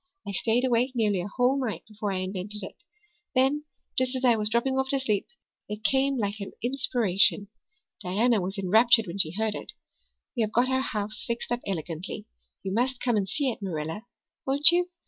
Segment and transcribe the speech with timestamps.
[0.27, 2.83] I stayed awake nearly a whole night before I invented it.
[3.35, 3.65] Then,
[3.95, 5.27] just as I was dropping off to sleep,
[5.69, 7.49] it came like an inspiration.
[8.01, 9.73] Diana was enraptured when she heard it.
[10.35, 12.25] We have got our house fixed up elegantly.
[12.63, 14.07] You must come and see it, Marilla
[14.43, 14.89] won't you?